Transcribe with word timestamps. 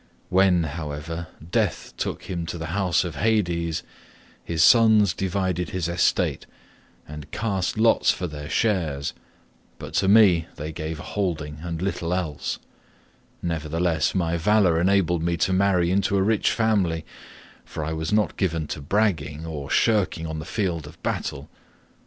When, 0.29 0.63
however, 0.63 1.27
death 1.51 1.93
took 1.95 2.23
him 2.23 2.47
to 2.47 2.57
the 2.57 2.73
house 2.73 3.03
of 3.03 3.17
Hades, 3.17 3.83
his 4.43 4.63
sons 4.63 5.13
divided 5.13 5.69
his 5.69 5.87
estate 5.87 6.47
and 7.07 7.29
cast 7.29 7.77
lots 7.77 8.09
for 8.09 8.25
their 8.25 8.49
shares, 8.49 9.13
but 9.77 9.93
to 9.93 10.07
me 10.07 10.47
they 10.55 10.71
gave 10.71 10.99
a 10.99 11.03
holding 11.03 11.59
and 11.61 11.83
little 11.83 12.15
else; 12.15 12.57
nevertheless, 13.43 14.15
my 14.15 14.37
valour 14.37 14.81
enabled 14.81 15.21
me 15.21 15.37
to 15.37 15.53
marry 15.53 15.91
into 15.91 16.17
a 16.17 16.23
rich 16.23 16.49
family, 16.51 17.05
for 17.63 17.85
I 17.85 17.93
was 17.93 18.11
not 18.11 18.37
given 18.37 18.65
to 18.69 18.81
bragging, 18.81 19.45
or 19.45 19.69
shirking 19.69 20.25
on 20.25 20.39
the 20.39 20.45
field 20.45 20.87
of 20.87 20.99
battle. 21.03 21.47